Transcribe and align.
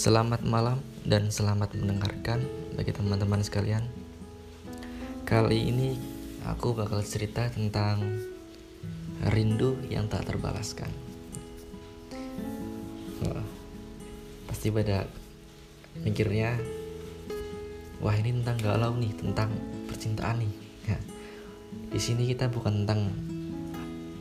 Selamat 0.00 0.40
malam 0.48 0.80
dan 1.04 1.28
selamat 1.28 1.76
mendengarkan 1.76 2.40
bagi 2.72 2.88
teman-teman 2.88 3.44
sekalian. 3.44 3.84
Kali 5.28 5.68
ini 5.68 5.92
aku 6.48 6.72
bakal 6.72 7.04
cerita 7.04 7.52
tentang 7.52 8.00
rindu 9.28 9.76
yang 9.92 10.08
tak 10.08 10.24
terbalaskan. 10.24 10.88
Wah, 13.28 13.44
pasti 14.48 14.72
pada 14.72 15.04
mikirnya, 16.00 16.56
wah 18.00 18.16
ini 18.16 18.40
tentang 18.40 18.56
galau 18.56 18.96
nih, 18.96 19.12
tentang 19.20 19.52
percintaan 19.84 20.40
nih. 20.40 20.54
Ya, 20.88 20.98
di 21.92 22.00
sini 22.00 22.24
kita 22.24 22.48
bukan 22.48 22.88
tentang 22.88 23.12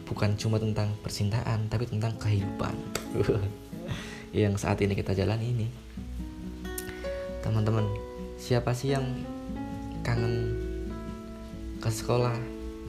bukan 0.04 0.36
cuma 0.36 0.60
tentang 0.60 0.92
percintaan, 1.00 1.72
tapi 1.72 1.88
tentang 1.88 2.20
kehidupan. 2.20 2.76
yang 4.30 4.54
saat 4.62 4.78
ini 4.86 4.94
kita 4.94 5.18
jalani 5.18 5.50
ini. 5.50 5.68
Teman-teman 7.42 7.90
siapa 8.38 8.78
sih 8.78 8.94
yang 8.94 9.26
kangen 10.06 10.54
ke 11.82 11.90
sekolah 11.90 12.38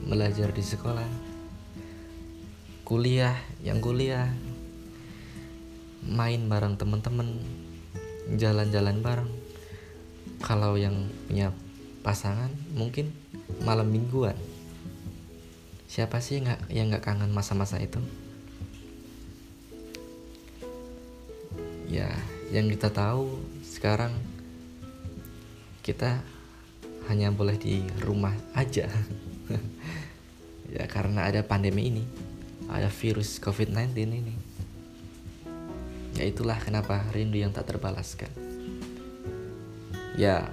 belajar 0.05 0.53
di 0.53 0.61
sekolah? 0.61 1.07
Kuliah 2.85 3.37
yang 3.65 3.81
kuliah. 3.81 4.29
Main 6.01 6.49
bareng 6.49 6.77
teman-teman 6.77 7.41
jalan-jalan 8.37 9.01
bareng. 9.01 9.31
Kalau 10.41 10.73
yang 10.77 11.09
punya 11.29 11.53
pasangan 12.01 12.49
mungkin 12.73 13.13
malam 13.61 13.89
mingguan. 13.89 14.37
Siapa 15.85 16.21
sih 16.23 16.41
yang 16.41 16.45
nggak 16.49 16.61
yang 16.73 16.85
nggak 16.89 17.05
kangen 17.05 17.29
masa-masa 17.29 17.77
itu 17.77 18.01
ya 21.91 22.07
yang 22.55 22.71
kita 22.71 22.87
tahu 22.87 23.35
sekarang 23.67 24.15
kita 25.83 26.23
hanya 27.11 27.27
boleh 27.35 27.59
di 27.59 27.83
rumah 27.99 28.33
aja. 28.55 28.87
Ya 30.71 30.87
karena 30.87 31.27
ada 31.27 31.43
pandemi 31.43 31.91
ini 31.91 32.07
ada 32.71 32.87
virus 32.87 33.43
covid-19 33.43 33.91
ini. 34.07 34.31
Ya 36.15 36.23
itulah 36.23 36.55
kenapa 36.63 37.03
rindu 37.11 37.35
yang 37.35 37.51
tak 37.51 37.67
terbalaskan. 37.75 38.31
Ya 40.15 40.47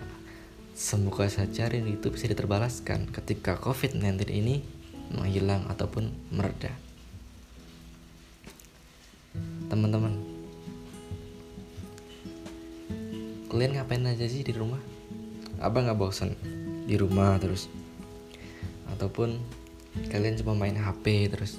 semoga 0.75 1.31
saja 1.31 1.71
rindu 1.71 1.95
itu 1.95 2.11
bisa 2.11 2.27
diterbalaskan 2.27 3.15
ketika 3.15 3.63
covid-19 3.63 4.27
ini 4.27 4.67
menghilang 5.15 5.71
ataupun 5.71 6.11
mereda 6.35 6.75
kalian 13.59 13.75
ngapain 13.75 14.07
aja 14.07 14.23
sih 14.23 14.47
di 14.47 14.55
rumah? 14.55 14.79
Apa 15.59 15.83
nggak 15.83 15.99
bosan 15.99 16.39
di 16.87 16.95
rumah 16.95 17.43
terus. 17.43 17.67
Ataupun 18.87 19.35
kalian 20.15 20.39
cuma 20.39 20.55
main 20.55 20.79
HP 20.79 21.27
terus. 21.27 21.59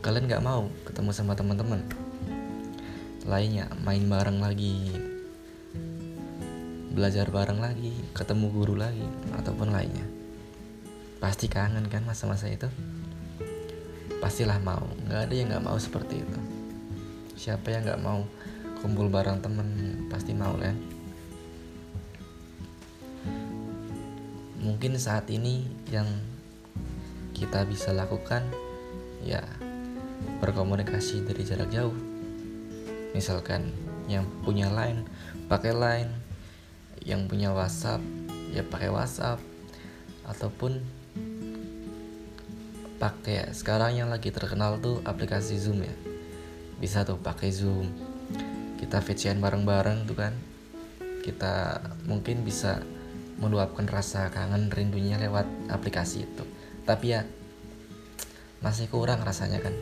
Kalian 0.00 0.24
nggak 0.24 0.40
mau 0.40 0.72
ketemu 0.88 1.12
sama 1.12 1.36
teman-teman? 1.36 1.84
Lainnya 3.28 3.68
main 3.84 4.00
bareng 4.08 4.40
lagi. 4.40 4.96
Belajar 6.96 7.28
bareng 7.28 7.60
lagi 7.60 7.92
ketemu 8.16 8.48
guru 8.48 8.80
lagi 8.80 9.04
ataupun 9.36 9.76
lainnya. 9.76 10.08
Pasti 11.20 11.52
kangen 11.52 11.84
kan 11.92 12.08
masa-masa 12.08 12.48
itu? 12.48 12.72
Pastilah 14.24 14.56
mau. 14.64 14.88
Nggak 15.04 15.20
ada 15.28 15.34
yang 15.36 15.52
nggak 15.52 15.64
mau 15.68 15.76
seperti 15.76 16.24
itu. 16.24 16.40
Siapa 17.36 17.76
yang 17.76 17.84
nggak 17.84 18.00
mau 18.00 18.24
kumpul 18.80 19.12
bareng 19.12 19.44
temen 19.44 19.68
pasti 20.08 20.32
mau 20.32 20.56
kan 20.56 20.76
mungkin 24.60 24.96
saat 25.00 25.28
ini 25.32 25.64
yang 25.88 26.08
kita 27.32 27.64
bisa 27.64 27.96
lakukan 27.96 28.44
ya 29.24 29.40
berkomunikasi 30.40 31.24
dari 31.24 31.42
jarak 31.44 31.72
jauh. 31.72 31.96
Misalkan 33.16 33.72
yang 34.08 34.28
punya 34.44 34.68
line 34.68 35.04
pakai 35.48 35.72
line 35.72 36.12
yang 37.04 37.24
punya 37.28 37.52
WhatsApp 37.52 38.04
ya 38.52 38.64
pakai 38.64 38.92
WhatsApp. 38.92 39.40
Ataupun 40.28 40.80
pakai 43.00 43.50
sekarang 43.56 43.96
yang 43.96 44.08
lagi 44.12 44.28
terkenal 44.28 44.76
tuh 44.80 45.00
aplikasi 45.04 45.56
Zoom 45.56 45.80
ya. 45.80 45.96
Bisa 46.80 47.04
tuh 47.04 47.20
pakai 47.20 47.52
Zoom 47.52 48.09
kita 48.80 49.04
VCN 49.04 49.44
bareng-bareng 49.44 50.08
tuh 50.08 50.16
kan. 50.16 50.32
Kita 51.20 51.84
mungkin 52.08 52.40
bisa 52.48 52.80
meluapkan 53.36 53.84
rasa 53.84 54.32
kangen 54.32 54.72
rindunya 54.72 55.20
lewat 55.20 55.44
aplikasi 55.68 56.24
itu. 56.24 56.48
Tapi 56.88 57.12
ya 57.12 57.28
masih 58.64 58.88
kurang 58.88 59.20
rasanya 59.20 59.60
kan. 59.60 59.76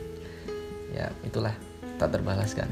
Ya 0.91 1.15
itulah. 1.23 1.55
Tak 1.99 2.15
terbalaskan 2.15 2.71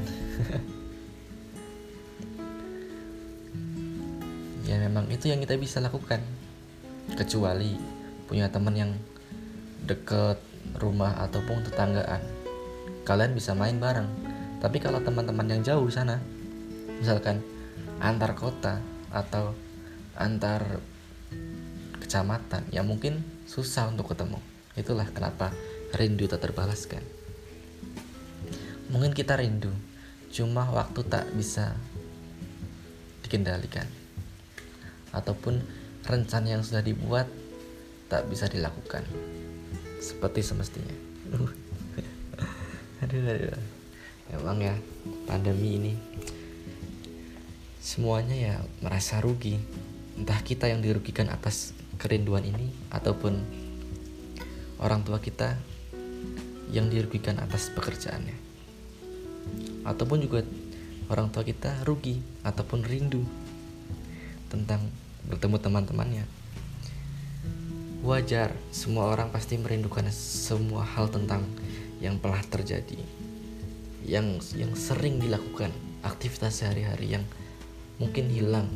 ya 4.68 4.80
memang 4.80 5.04
itu 5.12 5.28
yang 5.28 5.40
kita 5.44 5.60
bisa 5.60 5.84
lakukan. 5.84 6.24
Kecuali 7.12 7.76
punya 8.24 8.48
teman 8.52 8.72
yang 8.72 8.92
deket 9.84 10.40
rumah 10.80 11.12
ataupun 11.24 11.60
tetanggaan. 11.68 12.20
Kalian 13.04 13.36
bisa 13.36 13.52
main 13.52 13.76
bareng 13.76 14.37
tapi 14.58 14.82
kalau 14.82 14.98
teman-teman 14.98 15.46
yang 15.46 15.62
jauh 15.62 15.86
sana, 15.86 16.18
misalkan 16.98 17.38
antar 18.02 18.34
kota 18.34 18.82
atau 19.14 19.54
antar 20.18 20.82
kecamatan, 22.02 22.66
ya 22.74 22.82
mungkin 22.82 23.22
susah 23.46 23.86
untuk 23.86 24.10
ketemu. 24.10 24.42
Itulah 24.74 25.06
kenapa 25.14 25.54
rindu 25.94 26.26
tak 26.26 26.42
terbalaskan. 26.42 27.02
Mungkin 28.90 29.14
kita 29.14 29.38
rindu, 29.38 29.70
cuma 30.34 30.66
waktu 30.74 31.06
tak 31.06 31.30
bisa 31.38 31.78
dikendalikan. 33.22 33.86
Ataupun 35.14 35.62
rencana 36.02 36.58
yang 36.58 36.66
sudah 36.66 36.82
dibuat 36.82 37.30
tak 38.10 38.26
bisa 38.26 38.50
dilakukan 38.50 39.06
seperti 40.02 40.42
semestinya. 40.42 40.96
aduh, 43.04 43.22
aduh 43.22 43.77
emang 44.34 44.60
ya 44.60 44.74
pandemi 45.24 45.80
ini 45.80 45.92
semuanya 47.80 48.36
ya 48.36 48.54
merasa 48.84 49.22
rugi. 49.24 49.56
Entah 50.18 50.42
kita 50.42 50.66
yang 50.66 50.82
dirugikan 50.82 51.30
atas 51.30 51.72
kerinduan 51.96 52.42
ini 52.42 52.74
ataupun 52.90 53.38
orang 54.82 55.06
tua 55.06 55.22
kita 55.22 55.54
yang 56.74 56.90
dirugikan 56.90 57.38
atas 57.38 57.70
pekerjaannya. 57.72 58.34
Ataupun 59.86 60.18
juga 60.20 60.42
orang 61.08 61.32
tua 61.32 61.46
kita 61.46 61.86
rugi 61.88 62.20
ataupun 62.44 62.84
rindu 62.84 63.24
tentang 64.52 64.84
bertemu 65.28 65.56
teman-temannya 65.60 66.24
wajar 68.04 68.54
semua 68.70 69.10
orang 69.10 69.28
pasti 69.34 69.58
merindukan 69.58 70.06
semua 70.14 70.86
hal 70.86 71.10
tentang 71.10 71.42
yang 71.98 72.16
telah 72.22 72.40
terjadi 72.46 72.96
yang 74.08 74.40
yang 74.56 74.72
sering 74.72 75.20
dilakukan 75.20 75.68
aktivitas 76.00 76.64
sehari-hari 76.64 77.12
yang 77.12 77.24
mungkin 78.00 78.32
hilang 78.32 78.72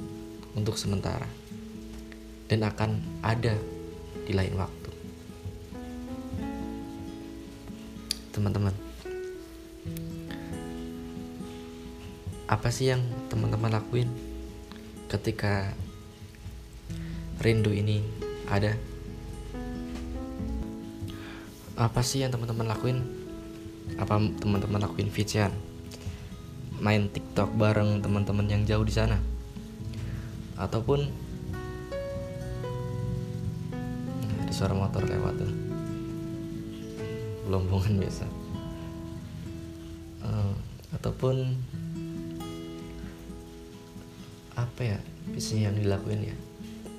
untuk 0.52 0.76
sementara 0.76 1.24
dan 2.52 2.68
akan 2.68 3.00
ada 3.24 3.56
di 4.28 4.32
lain 4.36 4.52
waktu. 4.60 4.90
Teman-teman, 8.36 8.76
apa 12.44 12.68
sih 12.68 12.92
yang 12.92 13.00
teman-teman 13.32 13.72
lakuin 13.72 14.12
ketika 15.08 15.72
rindu 17.40 17.72
ini 17.72 18.04
ada? 18.52 18.76
Apa 21.72 22.04
sih 22.04 22.20
yang 22.20 22.28
teman-teman 22.28 22.68
lakuin 22.68 23.21
apa 23.98 24.18
teman-teman 24.40 24.82
lakuin 24.82 25.12
VCN 25.12 25.72
main 26.82 27.06
TikTok 27.06 27.54
bareng 27.54 28.02
teman-teman 28.02 28.50
yang 28.50 28.66
jauh 28.66 28.82
di 28.82 28.90
sana. 28.90 29.14
Ataupun 30.58 31.06
nah, 34.26 34.38
ada 34.42 34.52
suara 34.52 34.74
motor 34.74 35.06
lewat 35.06 35.34
tuh. 35.38 35.52
Gelombongan 37.46 38.02
biasa. 38.02 38.26
Uh, 40.26 40.54
ataupun 40.98 41.54
apa 44.58 44.82
ya 44.82 44.98
biasanya 45.30 45.70
yang 45.70 45.76
dilakuin 45.78 46.34
ya? 46.34 46.36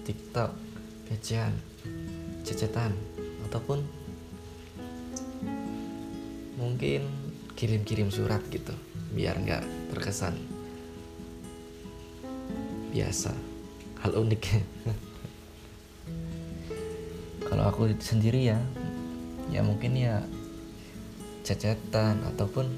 TikTok, 0.07 0.55
VCN, 1.11 1.53
cecetan 2.47 2.95
ataupun 3.51 3.83
mungkin 6.63 7.03
kirim-kirim 7.59 8.07
surat 8.07 8.39
gitu 8.47 8.71
biar 9.11 9.35
nggak 9.37 9.91
terkesan 9.91 10.39
biasa. 12.95 13.35
Hal 13.99 14.15
unik. 14.15 14.43
Kalau 17.51 17.63
aku 17.67 17.91
sendiri 17.99 18.49
ya 18.49 18.57
ya 19.51 19.61
mungkin 19.61 19.93
ya 19.99 20.23
cecetan 21.43 22.23
ataupun 22.33 22.71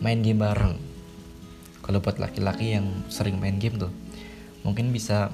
main 0.00 0.24
game 0.24 0.40
bareng. 0.40 0.80
Kalau 1.84 2.00
buat 2.00 2.16
laki-laki 2.16 2.72
yang 2.74 2.88
sering 3.12 3.36
main 3.36 3.60
game 3.60 3.76
tuh 3.76 3.92
mungkin 4.64 4.92
bisa 4.92 5.32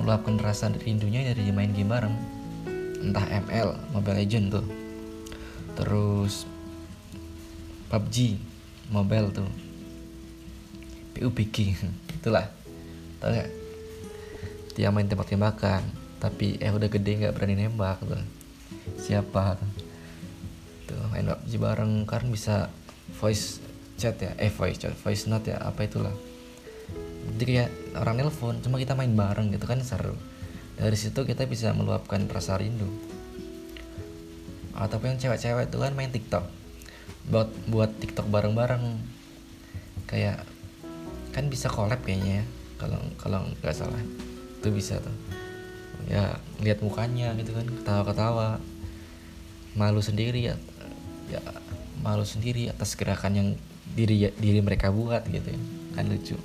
meluapkan 0.00 0.40
rasa 0.40 0.72
rindunya 0.72 1.28
dari 1.28 1.52
main 1.52 1.76
game 1.76 1.92
bareng 1.92 2.39
entah 3.00 3.24
ML 3.24 3.74
Mobile 3.96 4.18
Legend 4.20 4.46
tuh. 4.60 4.66
Terus 5.74 6.44
PUBG 7.88 8.36
mobile 8.92 9.28
tuh. 9.32 9.50
PUBG 11.16 11.56
itulah. 12.20 12.46
Tau 13.18 13.32
gak 13.32 13.50
dia 14.70 14.88
main 14.88 15.04
tembak-tembakan 15.04 15.82
tapi 16.20 16.56
eh 16.60 16.70
udah 16.70 16.88
gede 16.88 17.16
nggak 17.16 17.34
berani 17.34 17.56
nembak 17.56 18.04
tuh. 18.04 18.22
Siapa? 19.00 19.56
Tuh 20.84 21.04
main 21.10 21.24
PUBG 21.24 21.56
bareng 21.56 22.04
karena 22.04 22.28
bisa 22.28 22.56
voice 23.16 23.58
chat 23.96 24.20
ya? 24.20 24.36
Eh 24.36 24.52
voice 24.52 24.76
chat 24.76 24.92
voice 25.00 25.24
note 25.26 25.48
ya? 25.50 25.58
Apa 25.64 25.88
itulah. 25.88 26.12
Jadi 27.40 27.42
kayak 27.56 27.70
orang 27.96 28.20
nelpon 28.20 28.60
cuma 28.60 28.76
kita 28.76 28.92
main 28.92 29.12
bareng 29.16 29.48
gitu 29.54 29.64
kan 29.64 29.80
seru 29.80 30.12
dari 30.80 30.96
situ 30.96 31.28
kita 31.28 31.44
bisa 31.44 31.76
meluapkan 31.76 32.24
rasa 32.24 32.56
rindu. 32.56 32.88
Ataupun 34.72 35.12
yang 35.12 35.20
cewek-cewek 35.20 35.68
itu 35.68 35.76
kan 35.76 35.92
main 35.92 36.08
TikTok. 36.08 36.48
Buat 37.28 37.52
buat 37.68 37.92
TikTok 38.00 38.32
bareng-bareng. 38.32 38.96
Kayak 40.08 40.48
kan 41.36 41.52
bisa 41.52 41.68
collab 41.68 42.00
kayaknya 42.00 42.40
ya. 42.40 42.44
Kalau 42.80 42.96
kalau 43.20 43.44
nggak 43.60 43.76
salah. 43.76 44.00
Itu 44.56 44.72
bisa 44.72 44.96
tuh. 45.04 45.12
Ya 46.08 46.40
lihat 46.64 46.80
mukanya 46.80 47.36
gitu 47.36 47.52
kan. 47.52 47.68
Ketawa-ketawa. 47.68 48.56
Malu 49.76 50.00
sendiri 50.00 50.48
ya 50.48 50.56
ya 51.28 51.44
malu 52.00 52.24
sendiri 52.24 52.72
atas 52.72 52.96
gerakan 52.96 53.36
yang 53.36 53.48
diri 53.92 54.32
diri 54.32 54.64
mereka 54.64 54.88
buat 54.88 55.28
gitu 55.28 55.44
ya. 55.44 55.60
Kan 55.92 56.08
lucu. 56.08 56.40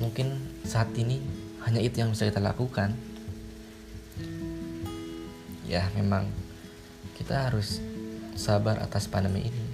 Mungkin 0.00 0.32
saat 0.64 0.88
ini 0.96 1.20
hanya 1.64 1.80
itu 1.80 2.00
yang 2.04 2.12
bisa 2.12 2.28
kita 2.28 2.44
lakukan. 2.44 2.92
Ya 5.64 5.88
memang 5.96 6.28
kita 7.16 7.48
harus 7.48 7.80
sabar 8.36 8.78
atas 8.84 9.08
pandemi 9.08 9.48
ini. 9.48 9.64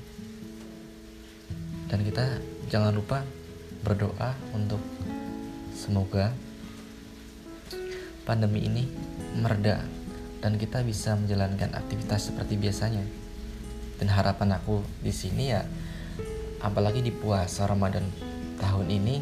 Dan 1.90 2.06
kita 2.06 2.38
jangan 2.70 2.94
lupa 2.94 3.26
berdoa 3.82 4.38
untuk 4.54 4.78
semoga 5.74 6.30
pandemi 8.22 8.62
ini 8.62 8.86
mereda 9.34 9.82
dan 10.38 10.54
kita 10.54 10.86
bisa 10.86 11.18
menjalankan 11.18 11.74
aktivitas 11.74 12.30
seperti 12.30 12.54
biasanya. 12.54 13.02
Dan 13.98 14.08
harapan 14.08 14.54
aku 14.56 14.80
di 15.02 15.10
sini 15.10 15.50
ya 15.50 15.66
apalagi 16.62 17.02
di 17.02 17.10
puasa 17.10 17.66
Ramadan 17.66 18.04
tahun 18.60 18.86
ini 18.88 19.16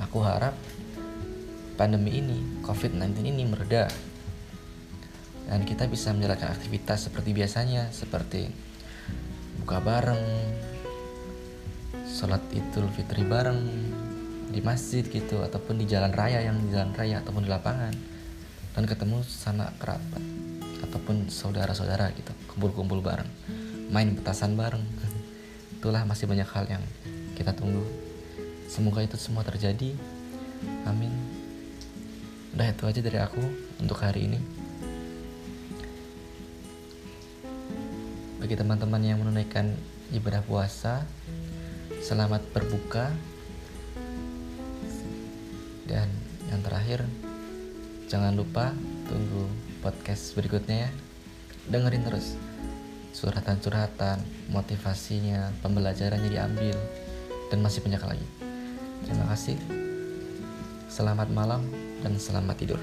aku 0.00 0.18
harap 0.22 0.54
pandemi 1.74 2.22
ini, 2.22 2.62
COVID-19 2.62 3.26
ini 3.26 3.42
mereda. 3.44 3.90
Dan 5.44 5.66
kita 5.68 5.84
bisa 5.90 6.14
menjalankan 6.14 6.56
aktivitas 6.56 7.10
seperti 7.10 7.36
biasanya 7.36 7.92
seperti 7.92 8.48
buka 9.60 9.76
bareng 9.84 10.24
sholat 12.08 12.40
idul 12.56 12.88
fitri 12.88 13.28
bareng 13.28 13.60
di 14.48 14.60
masjid 14.64 15.04
gitu 15.04 15.44
ataupun 15.44 15.76
di 15.76 15.84
jalan 15.84 16.14
raya 16.16 16.40
yang 16.40 16.56
di 16.64 16.72
jalan 16.72 16.96
raya 16.96 17.20
ataupun 17.20 17.44
di 17.44 17.50
lapangan 17.52 17.92
dan 18.72 18.84
ketemu 18.88 19.20
sana 19.26 19.68
kerabat 19.76 20.22
ataupun 20.88 21.28
saudara-saudara 21.28 22.12
gitu 22.16 22.32
kumpul-kumpul 22.48 23.04
bareng 23.04 23.28
main 23.92 24.16
petasan 24.16 24.56
bareng. 24.56 24.84
Itulah 25.76 26.08
masih 26.08 26.24
banyak 26.24 26.48
hal 26.48 26.64
yang 26.70 26.84
kita 27.36 27.52
tunggu. 27.52 27.84
Semoga 28.64 29.04
itu 29.04 29.20
semua 29.20 29.44
terjadi. 29.44 29.92
Amin 30.88 31.33
udah 32.54 32.70
itu 32.70 32.82
aja 32.86 33.00
dari 33.02 33.18
aku 33.18 33.42
untuk 33.82 33.98
hari 33.98 34.30
ini. 34.30 34.38
Bagi 38.38 38.54
teman-teman 38.54 39.02
yang 39.02 39.18
menunaikan 39.18 39.74
ibadah 40.14 40.38
puasa 40.46 41.02
selamat 41.98 42.46
berbuka. 42.54 43.10
Dan 45.84 46.08
yang 46.48 46.62
terakhir 46.62 47.02
jangan 48.06 48.38
lupa 48.38 48.70
tunggu 49.10 49.50
podcast 49.82 50.38
berikutnya 50.38 50.88
ya. 50.88 50.90
Dengerin 51.68 52.06
terus 52.06 52.38
suratan-suratan 53.18 54.22
motivasinya 54.54 55.50
pembelajarannya 55.58 56.30
diambil 56.30 56.76
dan 57.50 57.58
masih 57.60 57.82
banyak 57.82 58.02
lagi. 58.04 58.26
Terima 59.04 59.26
kasih. 59.32 59.58
Selamat 60.86 61.26
malam 61.34 61.83
dan 62.04 62.20
selamat 62.20 62.56
tidur. 62.60 62.80